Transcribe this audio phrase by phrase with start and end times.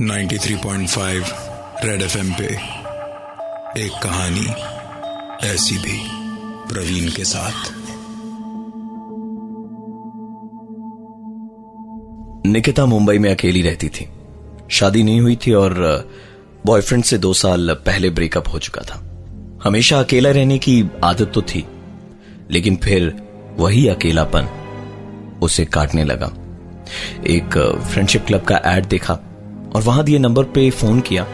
[0.00, 1.24] 93.5
[1.84, 2.44] red FM पे
[3.84, 4.46] एक कहानी
[5.46, 6.08] ऐसी भी
[6.72, 7.72] प्रवीण के साथ।
[12.46, 14.08] निकिता मुंबई में अकेली रहती थी।
[14.70, 15.74] शादी नहीं हुई थी और
[16.66, 19.08] बॉयफ्रेंड से दो साल पहले ब्रेकअप हो चुका था।
[19.64, 21.66] हमेशा अकेला रहने की आदत तो थी,
[22.50, 23.26] लेकिन फिर
[23.58, 24.44] वही अकेलापन
[25.42, 26.32] उसे काटने लगा।
[27.26, 27.58] एक
[27.92, 29.14] फ्रेंडशिप क्लब का एड देखा
[29.74, 31.24] और वहाँ दिए नंबर पे फ़ोन किया।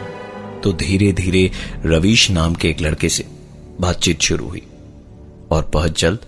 [0.63, 1.51] तो धीरे धीरे
[1.85, 3.25] रवीश नाम के एक लड़के से
[3.81, 4.61] बातचीत शुरू हुई
[5.51, 6.25] और बहुत जल्द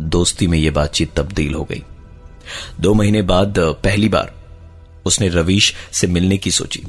[0.00, 1.82] दोस्ती में यह बातचीत तब्दील हो गई।
[2.80, 4.34] दो महीने बाद पहली बार
[5.06, 6.82] उसने रवीश से मिलने की सोची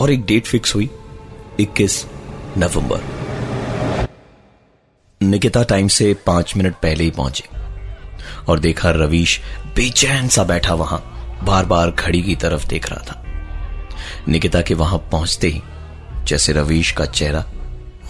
[0.00, 0.90] और एक डेट फिक्स हुई
[1.60, 2.04] 21
[2.58, 3.00] नवंबर।
[5.22, 7.59] निकिता टाइम से पाँच मिनट पहले ही पहुँचे।
[8.48, 9.40] और देखा रवीश
[9.74, 13.24] बेचैन सा बैठा वहाँ बार बार घड़ी की तरफ़ देख रहा था।
[14.28, 15.62] निकिता के वहाँ पहुँचते ही,
[16.24, 17.44] जैसे रवीश का चेहरा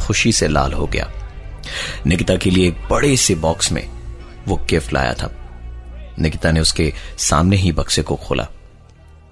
[0.07, 1.13] खुशी से लाल हो गया।
[2.07, 3.91] निकिता के लिए एक बड़े से बॉक्स में
[4.49, 5.31] वो गिफ्ट लाया था।
[6.19, 8.47] निकिता ने उसके सामने ही बक्से को खोला।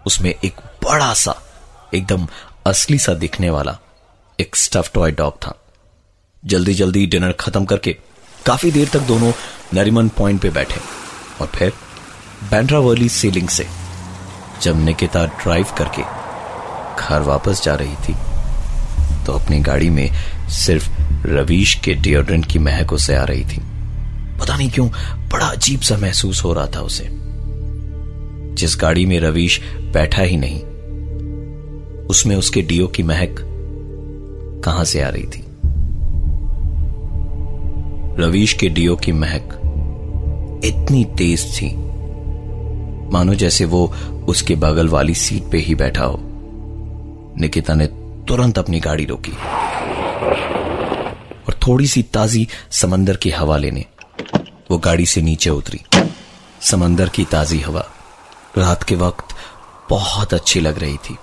[0.07, 1.43] उसमें एक बड़ा सा,
[1.95, 2.29] एकदम
[2.67, 3.79] असली सा दिखने वाला
[4.41, 5.55] एक स्टफ़ टॉय डॉग था।
[6.45, 7.97] जल्दी जल्दी डिनर खत्म करके
[8.49, 9.33] काफ़ी देर तक दोनों
[9.75, 10.81] नरीमन पॉइंट पे बैठे
[11.41, 11.73] और फिर
[12.51, 13.67] बैंड्रावर्ली सीलिंग से
[14.63, 16.03] जब निकिता ड्राइव करके
[17.03, 18.15] घर वापस जा रही थी
[19.27, 20.11] तो अपनी गाड़ी में
[20.49, 20.89] सिर्फ़
[21.27, 23.61] रवीश के डिओड्रेंट की महक उसे आ रही थी।
[24.39, 24.89] पता नहीं क्यों
[25.33, 27.09] बड़ा अजीब सा महसूस हो रहा था उसे।
[28.55, 29.61] जिस गाड़ी में रवीश
[29.93, 30.61] बैठा ही नहीं,
[32.07, 33.37] उसमें उसके डीओ की महक
[34.65, 35.45] कहाँ से आ रही थी?
[38.19, 41.67] रवीश के डीओ की महक इतनी तेज थी।
[43.13, 43.95] मानो जैसे वो
[44.29, 46.19] उसके बगल वाली सीट पे ही बैठा हो।
[47.41, 47.87] निकिता ने
[48.29, 49.33] तुरंत अपनी गाड़ी रोकी
[51.43, 53.85] और थोड़ी सी ताजी समंदर की हवा लेने,
[54.71, 55.81] वो गाड़ी से नीचे उतरी।
[56.63, 57.87] समंदर की ताजी हवा
[58.59, 59.35] रात के वक्त
[59.91, 61.17] बहुत अच्छी लग रही थी।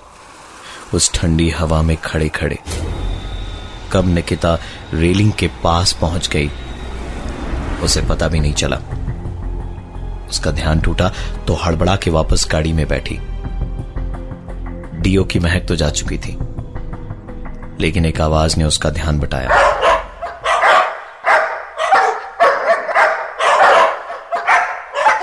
[0.93, 2.59] उस ठंडी हवा में खड़े खड़े
[3.91, 4.57] कब निकिता
[4.93, 6.49] रेलिंग के पास पहुँच गई
[7.83, 8.77] उसे पता भी नहीं चला।
[10.29, 11.11] उसका ध्यान टूटा
[11.47, 13.19] तो हड़बड़ा के वापस गाड़ी में बैठी।
[15.01, 16.37] डीओ की महक तो जा चुकी थी,
[17.79, 19.63] लेकिन एक आवाज़ ने उसका ध्यान बटाया।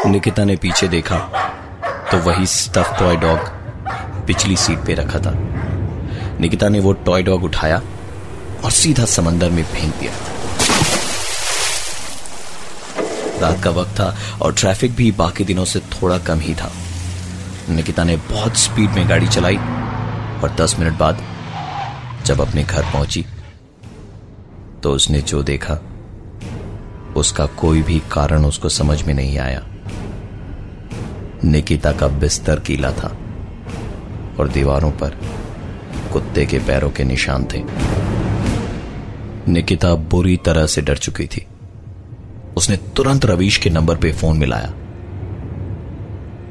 [0.07, 1.19] निकिता ने पीछे देखा
[2.11, 3.49] तो वही स्टफ़ टॉय डॉग
[4.27, 5.33] पिछली सीट पे रखा था।
[6.41, 7.81] निकिता ने वो टॉय डॉग उठाया
[8.65, 10.13] और सीधा समंदर में फेंक दिया।
[13.43, 16.71] रात का वक्त था और ट्रैफ़िक भी बाकी दिनों से थोड़ा कम ही था।
[17.71, 21.23] निकिता ने बहुत स्पीड में गाड़ी चलाई और दस मिनट बाद
[22.27, 23.25] जब अपने घर पहुँची
[24.83, 25.75] तो उसने जो देखा,
[27.17, 29.63] उसका कोई भी कारण उसको समझ में नहीं आया।
[31.45, 33.09] निकिता का बिस्तर कीला था
[34.41, 35.19] और दीवारों पर
[36.13, 37.63] कुत्ते के पैरों के निशान थे।
[39.49, 41.47] निकिता बुरी तरह से डर चुकी थी।
[42.57, 44.75] उसने तुरंत रवीश के नंबर पे फ़ोन मिलाया।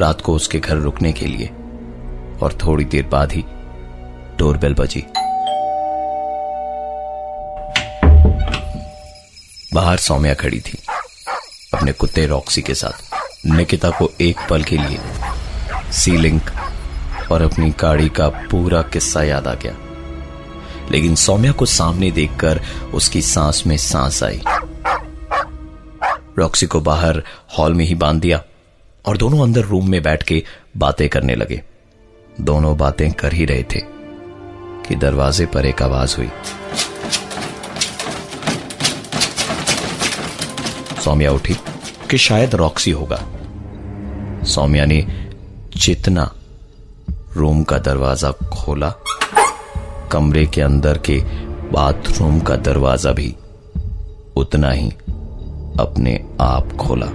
[0.00, 1.50] रात को उसके घर रुकने के लिए।
[2.42, 3.44] और थोड़ी देर बाद ही
[4.38, 5.04] डोरबेल बजी।
[9.74, 10.81] बाहर सौम्या खड़ी थी।
[11.82, 13.14] अपने कुत्ते रॉक्सी के साथ।
[13.46, 14.98] निकिता को एक पल के लिए
[15.92, 16.40] सीलिंग
[17.32, 19.76] और अपनी गाड़ी का पूरा किस्सा याद आ गया।
[20.90, 22.60] लेकिन सौम्या को सामने देखकर
[22.94, 24.42] उसकी सांस में सांस आई।
[26.38, 27.22] रॉक्सी को बाहर
[27.58, 28.44] हॉल में ही बाँध दिया
[29.06, 30.44] और दोनों अंदर रूम में बैठ के
[30.76, 31.62] बातें करने लगे।
[32.40, 33.80] दोनों बातें कर ही रहे थे
[34.88, 36.30] कि दरवाजे पर एक आवाज़ हुई।
[41.04, 41.54] सौम्या उठी
[42.10, 43.20] कि शायद रॉक्सी होगा।
[44.46, 45.00] सौम्या ने
[45.76, 46.30] जितना
[47.36, 48.90] रूम का दरवाज़ा खोला
[50.12, 51.18] कमरे के अंदर के
[51.72, 53.34] बाथरूम का दरवाज़ा भी
[54.36, 54.88] उतना ही
[55.80, 57.06] अपने आप खोला।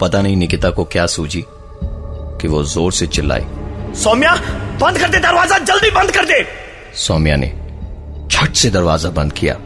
[0.00, 1.44] पता नहीं निकिता को क्या सूझी
[2.40, 3.44] कि वो ज़ोर से चिल्लाई
[3.94, 4.34] सौम्या
[4.80, 6.44] बंद कर दे दरवाज़ा जल्दी बंद कर दे।
[6.98, 7.52] सौम्या ने
[8.26, 9.56] झट से दरवाज़ा बंद किया।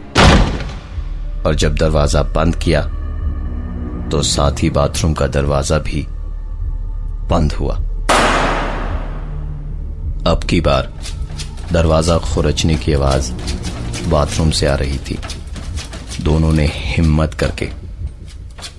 [1.47, 2.81] और जब दरवाज़ा बंद किया
[4.11, 6.07] तो साथ ही बाथरूम का दरवाज़ा भी
[7.31, 7.75] बंद हुआ।
[10.27, 10.93] अब की बार
[11.73, 13.33] दरवाज़ा खुरचने की आवाज़
[14.11, 15.19] बाथरूम से आ रही थी।
[16.23, 17.69] दोनों ने हिम्मत करके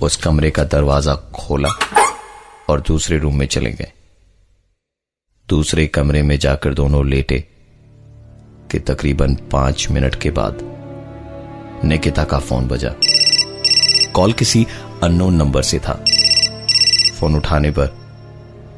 [0.02, 1.68] उस कमरे का दरवाज़ा खोला
[2.70, 3.92] और दूसरे रूम में चले गए।
[5.48, 7.38] दूसरे कमरे में जाकर दोनों लेटे
[8.70, 10.58] कि तकरीबन पाँच मिनट के बाद
[11.84, 12.94] निकिता का फ़ोन बजा।
[14.12, 14.66] कॉल किसी
[15.02, 16.04] अननोन नंबर से था।
[17.20, 17.96] फ़ोन उठाने पर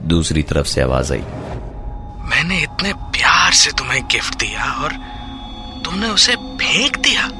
[0.02, 1.18] दूसरी तरफ़ से आवाज़ आई।
[2.20, 4.92] मैंने इतने प्यार से तुम्हें गिफ्ट दिया और
[5.84, 7.30] तुमने उसे फेंक दिया।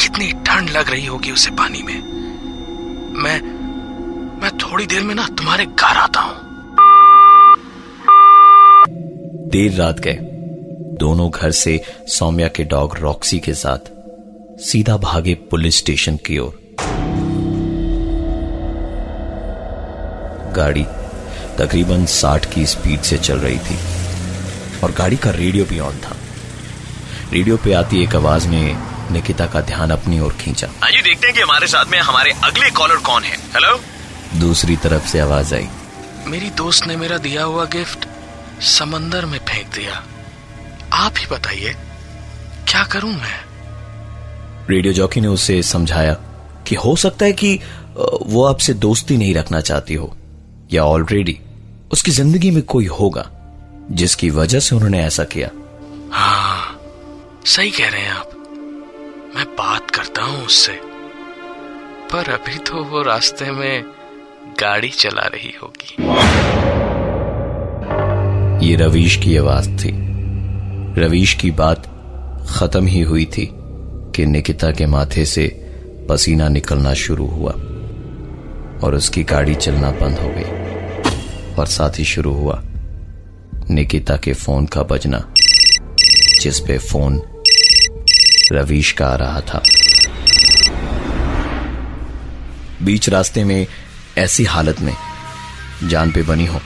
[0.00, 2.02] कितनी ठंड लग रही होगी उसे पानी में।
[3.22, 3.40] मैं
[4.42, 6.34] मैं थोड़ी देर में ना तुम्हारे घर आता हूँ।
[9.48, 10.25] देर रात गए।
[10.96, 13.78] दोनों घर से सौम्या के डॉग रॉक्सी के साथ
[14.60, 16.60] सीधा भागे पुलिस स्टेशन की ओर।
[20.56, 20.84] गाड़ी
[21.58, 23.78] तकरीबन 60 की स्पीड से चल रही थी
[24.84, 26.16] और गाड़ी का रेडियो भी ऑन था।
[27.32, 28.76] रेडियो पे आती एक आवाज़ ने
[29.12, 32.70] निकिता का ध्यान अपनी ओर खींचा। आइए देखते हैं कि हमारे साथ में हमारे अगले
[32.70, 33.80] कॉलर कौन है। हेलो
[34.40, 35.68] दूसरी तरफ़ से आवाज़ आई।
[36.26, 38.08] मेरी दोस्त ने मेरा दिया हुआ गिफ्ट
[38.62, 40.04] समंदर में फेंक दिया।
[40.96, 41.72] आप ही बताइए
[42.68, 43.40] क्या करूँ मैं?
[44.70, 46.14] रेडियो जॉकी ने उसे समझाया
[46.66, 47.54] कि हो सकता है कि
[48.22, 50.16] वो आपसे दोस्ती नहीं रखना चाहती हो
[50.72, 51.38] या ऑलरेडी
[51.92, 53.26] उसकी ज़िंदगी में कोई होगा
[53.90, 55.50] जिसकी वजह से उन्होंने ऐसा किया।
[56.12, 56.80] हाँ
[57.46, 58.30] सही कह रहे हैं आप।
[59.36, 60.72] मैं बात करता हूँ उससे।
[62.12, 63.84] पर अभी तो वो रास्ते में
[64.60, 65.94] गाड़ी चला रही होगी।
[68.66, 70.05] ये रवीश की आवाज़ थी।
[70.98, 71.86] रवीश की बात
[72.50, 73.48] खत्म ही हुई थी
[74.14, 75.46] कि निकिता के माथे से
[76.08, 77.50] पसीना निकलना शुरू हुआ
[78.82, 82.62] और उसकी गाड़ी चलना बंद हो गई और साथ ही शुरू हुआ
[83.70, 85.32] निकिता के फ़ोन का बजना,
[86.40, 87.22] जिस पे फ़ोन
[88.52, 89.62] रवीश का आ रहा था।
[92.82, 93.66] बीच रास्ते में
[94.18, 94.94] ऐसी हालत में
[95.84, 96.60] जान पे बनी हो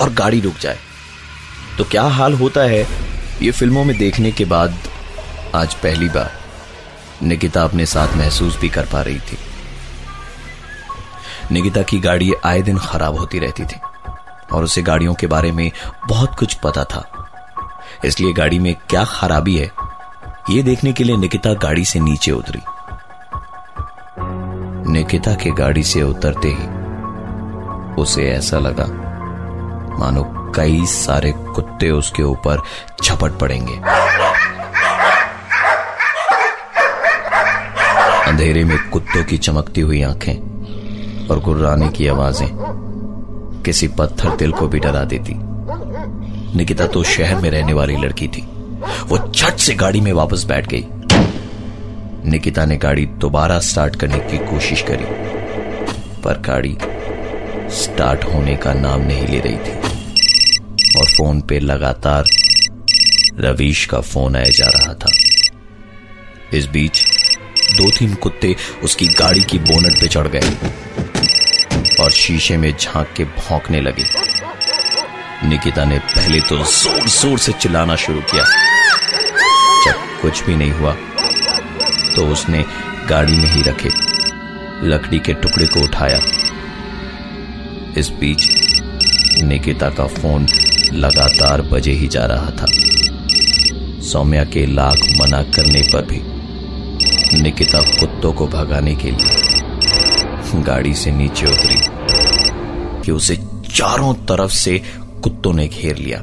[0.00, 0.78] और गाड़ी रुक जाए।
[1.78, 3.05] तो क्या हाल होता है?
[3.42, 4.74] ये फ़िल्मों में देखने के बाद
[5.54, 6.30] आज पहली बार
[7.22, 9.38] निकिता अपने साथ महसूस भी कर पा रही थी।
[11.52, 13.80] निकिता की गाड़ी आए दिन खराब होती रहती थी
[14.52, 15.70] और उसे गाड़ियों के बारे में
[16.08, 17.04] बहुत कुछ पता था।
[18.04, 19.70] इसलिए गाड़ी में क्या खराबी है,
[20.50, 22.60] ये देखने के लिए निकिता गाड़ी से नीचे उतरी।
[24.92, 26.66] निकिता के गाड़ी से उतरते ही
[28.02, 28.86] उसे ऐसा लगा,
[29.98, 30.24] मानो
[30.56, 32.62] कई सारे कुत्ते उसके ऊपर
[33.04, 33.74] झपट पड़ेंगे।
[38.26, 42.48] अंधेरे में कुत्तों की चमकती हुई आँखें और गुर्राने की आवाज़ें।
[43.64, 45.34] किसी पत्थर दिल को भी डरा देती।
[46.56, 48.42] निकिता तो शहर में रहने वाली लड़की थी।
[49.08, 50.86] वो झट से गाड़ी में वापस बैठ गई।
[52.30, 55.04] निकिता ने गाड़ी दोबारा स्टार्ट करने की कोशिश करी,
[56.22, 56.76] पर गाड़ी
[57.74, 59.95] स्टार्ट होने का नाम नहीं ले रही थी।
[60.98, 62.24] और फ़ोन पे लगातार
[63.40, 65.10] रवीश का फ़ोन आया जा रहा था।
[66.54, 67.02] इस बीच
[67.76, 68.54] दो तीन कुत्ते
[68.84, 70.56] उसकी गाड़ी की बोनट पे चढ़ गए
[72.00, 74.04] और शीशे में झाँक के भौंकने लगे।
[75.44, 78.44] निकिता ने पहले तो ज़ोर ज़ोर से चिल्लाना शुरू किया।
[79.84, 80.94] जब कुछ भी नहीं हुआ
[82.14, 82.64] तो उसने
[83.08, 83.90] गाड़ी में ही रखे,
[84.84, 86.20] लकड़ी के टुकड़े को उठाया।
[87.98, 90.46] इस बीच निकिता का फ़ोन
[90.92, 92.66] लगातार बजे ही जा रहा था।
[94.02, 96.20] सौम्या के लाख मना करने पर भी
[97.42, 101.76] निकिता कुत्तों को भगाने के लिए गाड़ी से नीचे उतरी
[103.02, 103.36] कि उसे
[103.74, 104.80] चारों तरफ़ से
[105.22, 106.18] कुत्तों ने घेर लिया।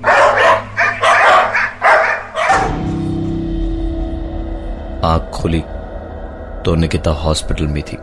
[5.07, 5.61] आँख खुली
[6.65, 7.97] तो निकिता हॉस्पिटल में थी।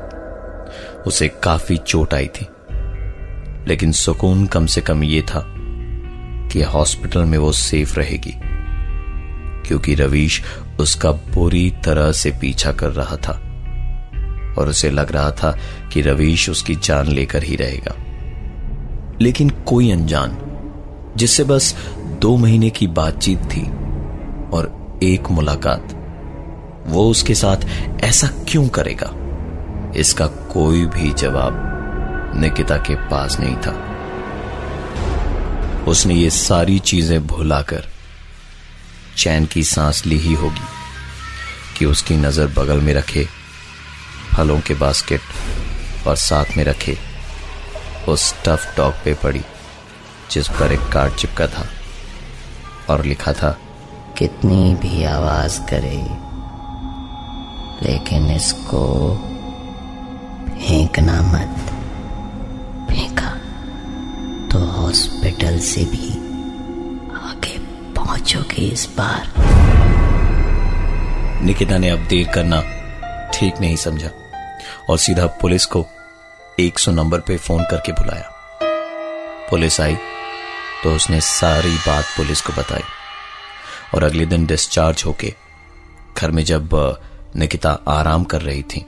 [1.06, 2.46] उसे काफ़ी चोट आई थी,
[3.68, 5.40] लेकिन सुकून कम से कम यह था
[6.52, 8.34] कि हॉस्पिटल में वो सेफ़ रहेगी,
[9.66, 10.42] क्योंकि रवीश
[10.80, 13.32] उसका बुरी तरह से पीछा कर रहा था
[14.58, 15.58] और उसे लग रहा था
[15.92, 17.94] कि रवीश उसकी जान लेकर ही रहेगा।
[19.20, 20.36] लेकिन कोई अनजान,
[21.16, 21.74] जिससे बस
[22.20, 23.62] दो महीने की बातचीत थी
[24.52, 25.96] और एक मुलाकात,
[26.86, 27.56] वो उसके साथ
[28.04, 29.12] ऐसा क्यों करेगा?
[29.96, 33.89] इसका कोई भी जवाब निकिता के पास नहीं था।
[35.88, 37.86] उसने ये सारी चीज़ें भुलाकर
[39.18, 40.68] चैन की सांस ली ही होगी
[41.78, 43.24] कि उसकी नज़र बगल में रखे,
[44.32, 46.96] फलों के बास्केट और साथ में रखे
[48.08, 49.42] उस टफ टॉक पे पड़ी,
[50.30, 51.66] जिस पर एक कार्ड चिपका था
[52.90, 53.50] और लिखा था,
[54.18, 55.96] कितनी भी आवाज़ करे,
[57.82, 58.86] लेकिन इसको
[60.60, 61.69] फेंकना मत।
[64.90, 66.08] हॉस्पिटल से भी
[67.16, 67.58] आगे
[67.94, 69.34] पहुंचोगे इस बार।
[71.44, 72.60] निकिता ने अब देर करना
[73.30, 74.10] ठीक नहीं समझा
[74.88, 75.84] और सीधा पुलिस को
[76.60, 78.30] 100 नंबर पे फ़ोन करके बुलाया।
[79.50, 79.96] पुलिस आई
[80.82, 82.82] तो उसने सारी बात पुलिस को बताई
[83.94, 85.34] और अगले दिन डिस्चार्ज होके
[86.18, 86.98] घर में जब
[87.36, 88.86] निकिता आराम कर रही थी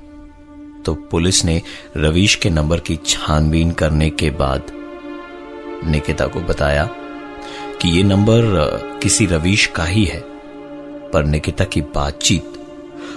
[0.86, 1.62] तो पुलिस ने
[1.96, 4.81] रवीश के नंबर की छानबीन करने के बाद
[5.84, 6.84] निकिता को बताया
[7.80, 8.42] कि ये नंबर
[9.02, 10.20] किसी रवीश का ही है,
[11.12, 12.52] पर निकिता की बातचीत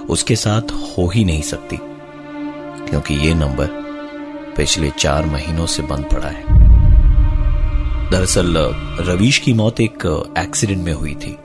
[0.10, 1.78] उसके साथ हो ही नहीं सकती,
[2.90, 3.68] क्योंकि ये नंबर
[4.58, 6.44] पिछले चार महीनों से बंद पड़ा है।
[8.12, 8.58] दरअसल
[9.08, 10.06] रवीश की मौत एक
[10.38, 11.36] एक्सीडेंट में हुई थी,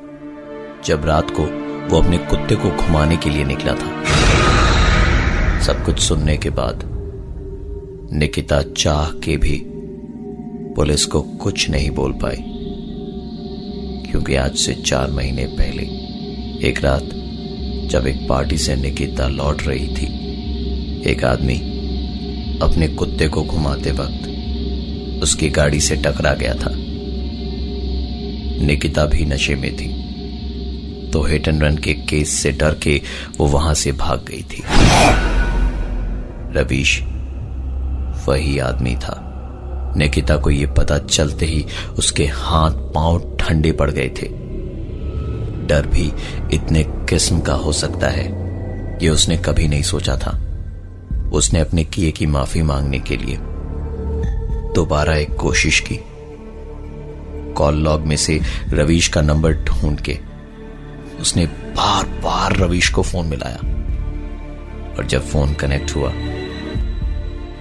[0.84, 1.42] जब रात को
[1.88, 6.82] वो अपने कुत्ते को घुमाने के लिए निकला था। सब कुछ सुनने के बाद
[8.12, 9.56] निकिता चाह के भी
[10.80, 12.36] पुलिस को कुछ नहीं बोल पाई,
[14.04, 15.82] क्योंकि आज से चार महीने पहले,
[16.68, 17.10] एक रात,
[17.90, 20.06] जब एक पार्टी से निकिता लौट रही थी,
[21.10, 21.58] एक आदमी
[22.62, 26.72] अपने कुत्ते को घुमाते वक्त उसकी गाड़ी से टकरा गया था।
[28.64, 29.88] निकिता भी नशे में थी
[31.10, 33.00] तो हिट एंड रन के केस से डर के
[33.38, 34.62] वो वहाँ से भाग गई थी।
[36.58, 37.00] रवीश
[38.28, 39.26] वही आदमी था।
[39.96, 41.64] निकिता को यह पता चलते ही
[41.98, 44.28] उसके हाथ पाँव ठंडे पड़ गए थे।
[45.66, 46.12] डर भी
[46.54, 48.26] इतने किस्म का हो सकता है,
[49.02, 50.38] ये उसने कभी नहीं सोचा था।
[51.32, 53.36] उसने अपने किए की माफ़ी मांगने के लिए
[54.74, 55.98] दोबारा एक कोशिश की।
[57.56, 60.18] कॉल लॉग में से रवीश का नंबर ढूंढ के
[61.20, 63.58] उसने बार बार रवीश को फ़ोन मिलाया।
[64.98, 66.10] और जब फ़ोन कनेक्ट हुआ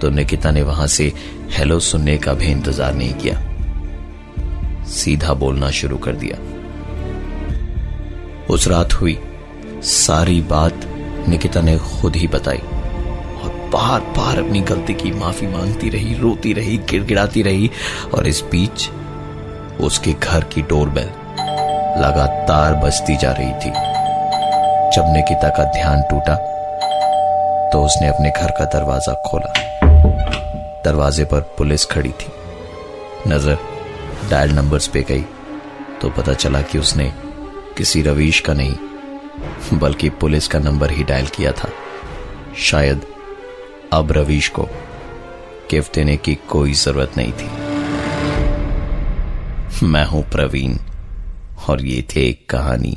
[0.00, 1.12] तो निकिता ने वहाँ से
[1.50, 6.38] हेलो सुनने का भी इंतज़ार नहीं किया। सीधा बोलना शुरू कर दिया।
[8.46, 9.18] उस रात हुई।
[9.82, 10.86] सारी बात
[11.28, 16.52] निकिता ने खुद ही बताई। और बार बार अपनी गलती की माफ़ी मांगती रही, रोती
[16.52, 17.70] रही, गिड़गिड़ाती रही
[18.14, 18.88] और इस बीच
[19.80, 21.10] उसके घर की डोरबेल
[22.00, 23.70] लगातार बजती जा रही थी।
[24.90, 26.34] जब निकिता का ध्यान टूटा
[27.72, 29.52] तो उसने अपने घर का दरवाज़ा खोला।
[30.84, 32.32] दरवाजे पर पुलिस खड़ी थी।
[33.28, 33.58] नज़र
[34.30, 35.24] डायल नंबर्स पे गई
[36.00, 37.12] तो पता चला कि उसने
[37.78, 38.76] किसी रवीश का नहीं,
[39.74, 41.68] बल्कि पुलिस का नंबर ही डायल किया था।
[42.60, 43.00] शायद
[43.92, 44.62] अब रवीश को
[45.70, 47.48] गिफ्ट देने की कोई ज़रूरत नहीं थी।
[49.86, 50.76] मैं हूँ प्रवीण,
[51.68, 52.96] और ये थे एक कहानी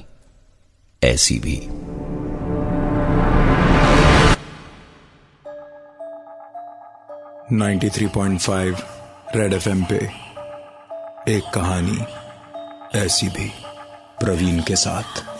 [1.01, 1.55] ऐसी भी।
[7.53, 8.77] Ninety three point five
[9.35, 9.95] Red FM पे
[11.27, 11.97] एक कहानी
[12.99, 13.51] ऐसी भी
[14.19, 15.32] प्रवीण के साथ।